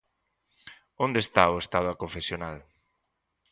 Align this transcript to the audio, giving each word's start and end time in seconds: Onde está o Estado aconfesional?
Onde 1.05 1.19
está 1.25 1.43
o 1.53 1.59
Estado 1.63 1.89
aconfesional? 1.91 2.57